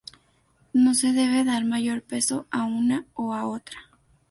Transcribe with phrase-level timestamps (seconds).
[0.73, 3.77] No se debe dar mayor peso a una o a otra.